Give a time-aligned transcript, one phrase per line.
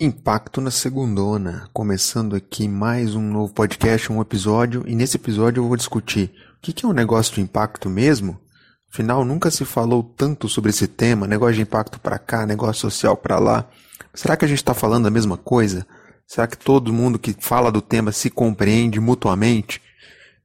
[0.00, 5.66] Impacto na Segundona, começando aqui mais um novo podcast, um episódio, e nesse episódio eu
[5.66, 8.40] vou discutir o que é um negócio de impacto mesmo?
[8.92, 13.16] Afinal, nunca se falou tanto sobre esse tema, negócio de impacto para cá, negócio social
[13.16, 13.68] para lá.
[14.14, 15.84] Será que a gente está falando a mesma coisa?
[16.28, 19.82] Será que todo mundo que fala do tema se compreende mutuamente?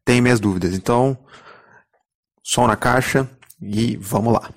[0.03, 0.73] Tem minhas dúvidas.
[0.73, 1.15] Então,
[2.41, 3.29] som na caixa
[3.61, 4.49] e vamos lá.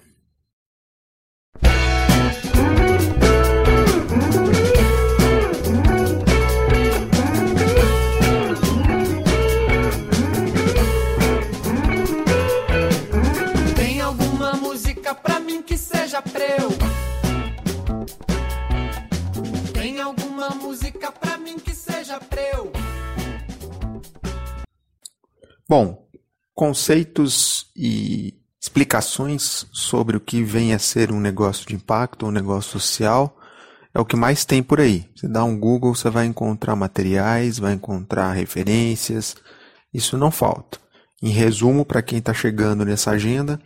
[25.69, 26.09] Bom,
[26.55, 32.71] conceitos e explicações sobre o que vem a ser um negócio de impacto, um negócio
[32.71, 33.37] social,
[33.93, 35.11] é o que mais tem por aí.
[35.17, 39.35] Você dá um Google, você vai encontrar materiais, vai encontrar referências,
[39.93, 40.79] isso não falta.
[41.21, 43.61] Em resumo, para quem está chegando nessa agenda,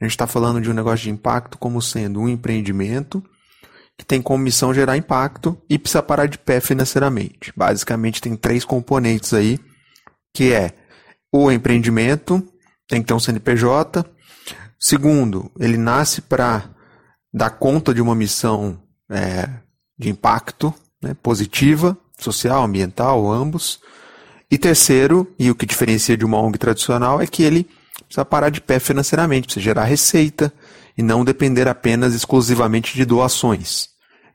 [0.00, 3.22] a gente está falando de um negócio de impacto como sendo um empreendimento
[3.98, 7.52] que tem como missão gerar impacto e precisa parar de pé financeiramente.
[7.54, 9.58] Basicamente tem três componentes aí,
[10.32, 10.85] que é
[11.44, 12.46] o empreendimento,
[12.88, 14.04] tem que ter um CNPJ.
[14.78, 16.64] Segundo, ele nasce para
[17.32, 19.48] dar conta de uma missão é,
[19.98, 23.80] de impacto né, positiva, social, ambiental, ambos.
[24.50, 27.68] E terceiro, e o que diferencia de uma ONG tradicional, é que ele
[28.04, 30.52] precisa parar de pé financeiramente, precisa gerar receita
[30.96, 33.88] e não depender apenas exclusivamente de doações.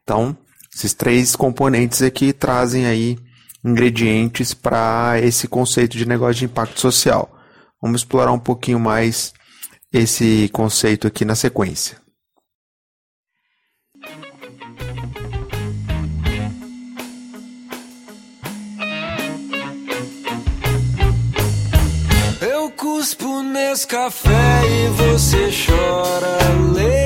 [0.04, 0.36] Então,
[0.74, 3.18] esses três componentes aqui trazem aí
[3.64, 7.32] ingredientes para esse conceito de negócio de impacto social.
[7.82, 9.34] Vamos explorar um pouquinho mais
[9.92, 12.02] esse conceito aqui na sequência.
[23.02, 26.38] cuspo nesse café e você chora
[26.74, 27.01] leite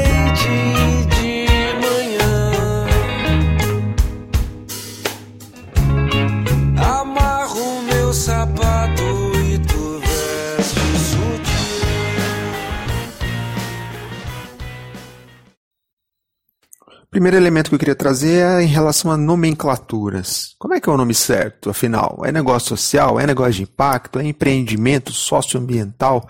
[17.25, 20.53] Primeiro elemento que eu queria trazer é em relação a nomenclaturas.
[20.59, 22.21] Como é que é o nome certo, afinal?
[22.23, 23.19] É negócio social?
[23.19, 24.19] É negócio de impacto?
[24.19, 26.29] É empreendimento socioambiental?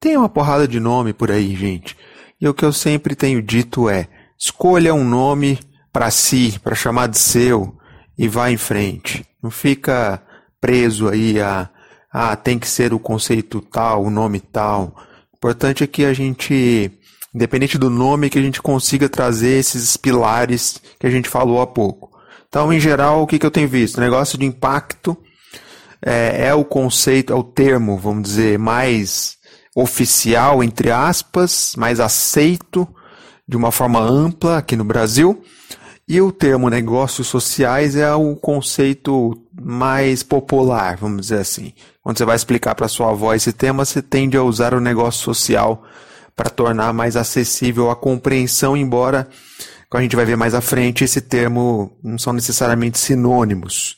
[0.00, 1.96] Tem uma porrada de nome por aí, gente.
[2.40, 5.56] E o que eu sempre tenho dito é: escolha um nome
[5.92, 7.72] para si, para chamar de seu,
[8.18, 9.24] e vá em frente.
[9.40, 10.20] Não fica
[10.60, 11.70] preso aí a,
[12.12, 14.96] ah, tem que ser o conceito tal, o nome tal.
[15.32, 16.90] O importante é que a gente
[17.34, 21.66] independente do nome, que a gente consiga trazer esses pilares que a gente falou há
[21.66, 22.10] pouco.
[22.48, 23.98] Então, em geral, o que, que eu tenho visto?
[23.98, 25.16] O negócio de impacto
[26.00, 29.36] é, é o conceito, é o termo, vamos dizer, mais
[29.74, 32.86] oficial, entre aspas, mais aceito
[33.46, 35.42] de uma forma ampla aqui no Brasil.
[36.06, 41.72] E o termo negócios sociais é o conceito mais popular, vamos dizer assim.
[42.02, 45.24] Quando você vai explicar para sua avó esse tema, você tende a usar o negócio
[45.24, 45.82] social
[46.36, 49.28] para tornar mais acessível a compreensão, embora,
[49.88, 53.96] como a gente vai ver mais à frente, esse termo não são necessariamente sinônimos.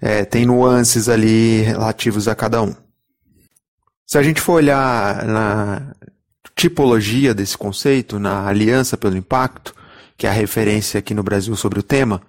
[0.00, 2.74] É, tem nuances ali relativos a cada um.
[4.06, 5.94] Se a gente for olhar na
[6.54, 9.74] tipologia desse conceito, na Aliança pelo Impacto,
[10.16, 12.20] que é a referência aqui no Brasil sobre o tema,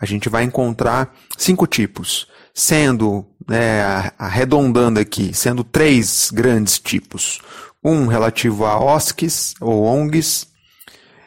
[0.00, 7.40] a gente vai encontrar cinco tipos, sendo, né, arredondando aqui, sendo três grandes tipos
[7.82, 10.46] um relativo a OSCs ou ONGs,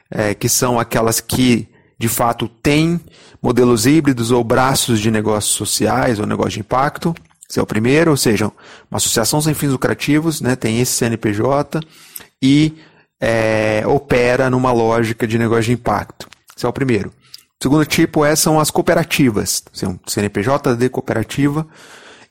[0.10, 1.68] é, que são aquelas que
[1.98, 3.00] de fato têm
[3.42, 7.16] modelos híbridos ou braços de negócios sociais ou negócio de impacto.
[7.50, 8.46] Esse é o primeiro, ou seja,
[8.90, 11.82] uma associação sem fins lucrativos, né, tem esse CNPJ
[12.42, 12.74] e
[13.20, 16.28] é, opera numa lógica de negócio de impacto.
[16.56, 17.10] Esse é o primeiro.
[17.10, 21.68] O segundo tipo é, são as cooperativas, um CNPJ de cooperativa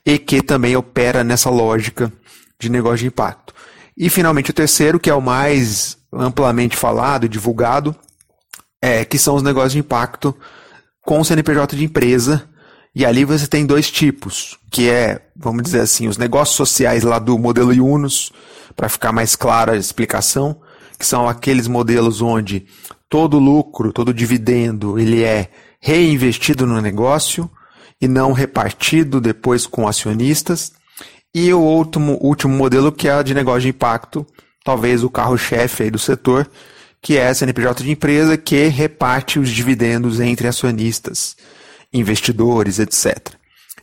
[0.05, 2.11] e que também opera nessa lógica
[2.59, 3.53] de negócio de impacto.
[3.97, 7.95] E finalmente o terceiro, que é o mais amplamente falado divulgado,
[8.81, 10.35] é, que são os negócios de impacto
[11.05, 12.47] com o CNPJ de empresa.
[12.93, 17.19] E ali você tem dois tipos, que é, vamos dizer assim, os negócios sociais lá
[17.19, 18.31] do modelo Yunus,
[18.75, 20.61] para ficar mais clara a explicação,
[20.99, 22.65] que são aqueles modelos onde
[23.09, 25.49] todo lucro, todo dividendo, ele é
[25.79, 27.49] reinvestido no negócio
[27.99, 30.73] e não repartido depois com acionistas.
[31.33, 34.27] E o último, último modelo que é de negócio de impacto,
[34.63, 36.49] talvez o carro-chefe do setor,
[37.01, 41.35] que é a CNPJ de empresa que reparte os dividendos entre acionistas,
[41.91, 43.33] investidores, etc.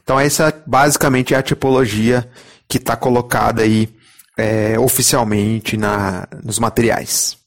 [0.02, 2.30] Então essa basicamente é a tipologia
[2.68, 3.88] que está colocada aí
[4.36, 7.38] é, oficialmente na, nos materiais.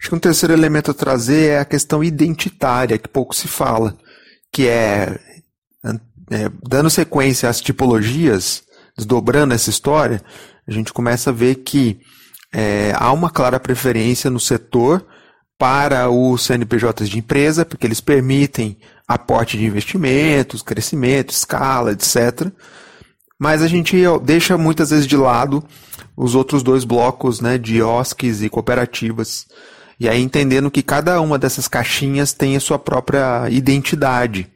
[0.00, 3.98] Acho que um terceiro elemento a trazer é a questão identitária, que pouco se fala,
[4.52, 5.18] que é,
[6.30, 8.62] é dando sequência às tipologias,
[8.96, 10.22] desdobrando essa história,
[10.66, 11.98] a gente começa a ver que
[12.52, 15.06] é, há uma clara preferência no setor
[15.58, 22.52] para os CNPJs de empresa, porque eles permitem aporte de investimentos, crescimento, escala, etc.
[23.38, 25.64] Mas a gente deixa muitas vezes de lado
[26.16, 29.46] os outros dois blocos né, de OSCs e cooperativas.
[29.98, 34.50] E aí entendendo que cada uma dessas caixinhas tem a sua própria identidade.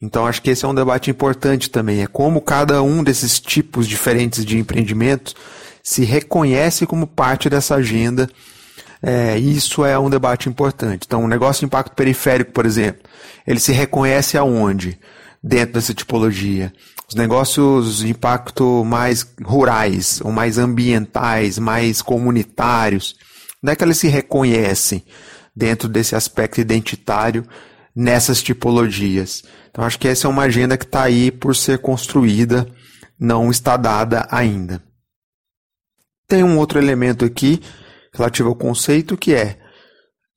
[0.00, 2.02] Então acho que esse é um debate importante também.
[2.02, 5.34] É como cada um desses tipos diferentes de empreendimentos
[5.82, 8.28] se reconhece como parte dessa agenda
[9.06, 11.04] é, isso é um debate importante.
[11.06, 13.02] Então, o negócio de impacto periférico, por exemplo,
[13.46, 14.98] ele se reconhece aonde?
[15.42, 16.72] Dentro dessa tipologia.
[17.06, 23.14] Os negócios de impacto mais rurais, ou mais ambientais, mais comunitários,
[23.62, 25.04] onde é que eles se reconhecem
[25.54, 27.44] dentro desse aspecto identitário
[27.94, 29.42] nessas tipologias?
[29.70, 32.66] Então, acho que essa é uma agenda que está aí por ser construída,
[33.18, 34.82] não está dada ainda.
[36.26, 37.60] Tem um outro elemento aqui
[38.12, 39.58] relativo ao conceito, que é,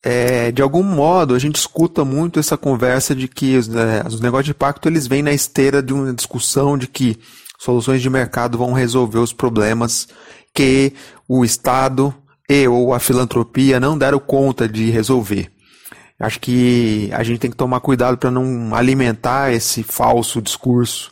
[0.04, 4.20] é, de algum modo, a gente escuta muito essa conversa de que os, né, os
[4.20, 7.20] negócios de impacto eles vêm na esteira de uma discussão de que
[7.60, 10.08] soluções de mercado vão resolver os problemas
[10.54, 10.94] que
[11.28, 12.14] o Estado
[12.50, 15.52] e ou a filantropia não deram conta de resolver.
[16.20, 21.12] Acho que a gente tem que tomar cuidado para não alimentar esse falso discurso,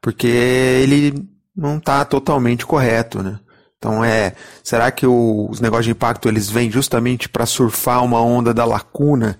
[0.00, 3.40] porque ele não está totalmente correto, né?
[3.76, 8.20] Então é, será que o, os negócios de impacto eles vêm justamente para surfar uma
[8.20, 9.38] onda da lacuna,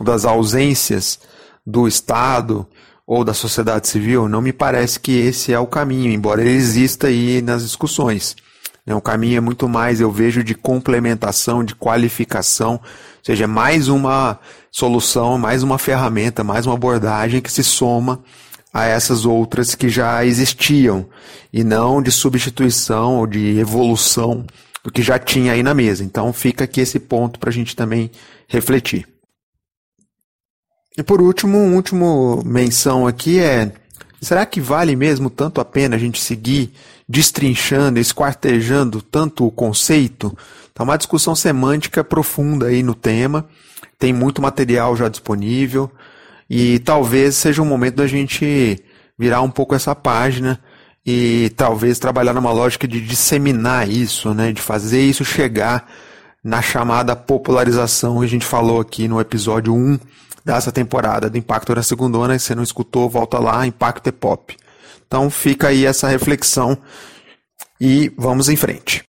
[0.00, 1.20] das ausências
[1.64, 2.66] do Estado
[3.06, 4.28] ou da sociedade civil?
[4.28, 8.34] Não me parece que esse é o caminho, embora ele exista aí nas discussões.
[8.86, 12.80] É, o caminho é muito mais, eu vejo, de complementação, de qualificação, ou
[13.22, 14.38] seja, é mais uma
[14.70, 18.22] solução, mais uma ferramenta, mais uma abordagem que se soma
[18.72, 21.06] a essas outras que já existiam
[21.52, 24.44] e não de substituição ou de evolução
[24.84, 26.04] do que já tinha aí na mesa.
[26.04, 28.10] Então fica aqui esse ponto para a gente também
[28.46, 29.08] refletir.
[30.96, 33.72] E por último, uma última menção aqui é:
[34.26, 36.72] será que vale mesmo tanto a pena a gente seguir
[37.08, 40.36] destrinchando, esquartejando tanto o conceito?
[40.74, 43.46] Tá uma discussão semântica profunda aí no tema,
[43.96, 45.88] tem muito material já disponível.
[46.50, 48.82] E talvez seja um momento da gente
[49.16, 50.60] virar um pouco essa página
[51.06, 55.88] e talvez trabalhar numa lógica de disseminar isso, né, de fazer isso chegar
[56.42, 60.00] na chamada popularização que a gente falou aqui no episódio 1
[60.46, 62.38] dessa temporada do Impacto da Segundona.
[62.38, 64.56] Se você não escutou, volta lá, Impacto é Pop.
[65.04, 66.78] Então fica aí essa reflexão
[67.80, 69.02] e vamos em frente.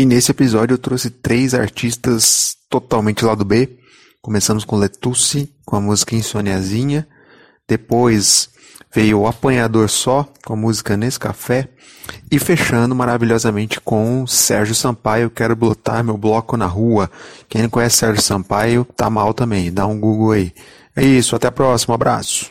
[0.00, 3.68] E nesse episódio eu trouxe três artistas totalmente lado B.
[4.22, 7.06] Começamos com Letucci, com a música Insoniazinha.
[7.68, 8.48] Depois
[8.90, 11.68] veio o Apanhador Só, com a música Nesse Café.
[12.30, 17.10] E fechando maravilhosamente com Sérgio Sampaio, Quero Botar Meu Bloco na Rua.
[17.46, 20.54] Quem não conhece Sérgio Sampaio, tá mal também, dá um Google aí.
[20.96, 22.50] É isso, até a próxima, abraço.